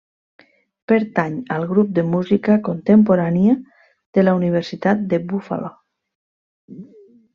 [0.91, 3.53] Pertany al Grup de música contemporània
[4.19, 5.71] de la Universitat de Buffalo.